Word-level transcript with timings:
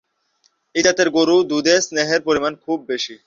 এ 0.75 0.81
জাতের 0.85 1.09
গুরু 1.09 1.35
দুধে 1.43 1.75
স্নেহের 1.81 2.21
পরিমান 2.27 2.53
খুব 2.63 2.77
বেশি। 2.89 3.15